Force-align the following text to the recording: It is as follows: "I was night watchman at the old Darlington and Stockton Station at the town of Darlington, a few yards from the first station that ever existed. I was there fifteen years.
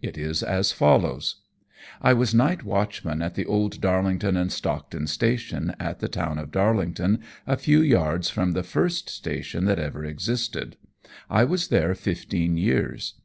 It 0.00 0.16
is 0.16 0.44
as 0.44 0.70
follows: 0.70 1.40
"I 2.00 2.12
was 2.12 2.32
night 2.32 2.62
watchman 2.62 3.22
at 3.22 3.34
the 3.34 3.44
old 3.44 3.80
Darlington 3.80 4.36
and 4.36 4.52
Stockton 4.52 5.08
Station 5.08 5.74
at 5.80 5.98
the 5.98 6.06
town 6.06 6.38
of 6.38 6.52
Darlington, 6.52 7.18
a 7.44 7.56
few 7.56 7.80
yards 7.80 8.30
from 8.30 8.52
the 8.52 8.62
first 8.62 9.08
station 9.10 9.64
that 9.64 9.80
ever 9.80 10.04
existed. 10.04 10.76
I 11.28 11.42
was 11.42 11.66
there 11.66 11.96
fifteen 11.96 12.56
years. 12.56 13.14